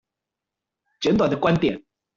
[1.01, 1.85] 簡短的觀點